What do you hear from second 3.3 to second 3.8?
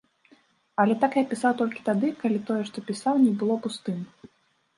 было